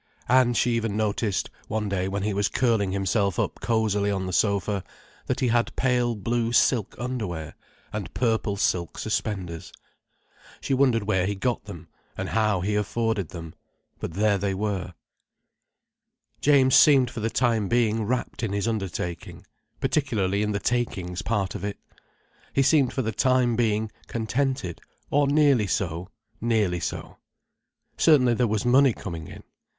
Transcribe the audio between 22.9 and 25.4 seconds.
for the time being contented—or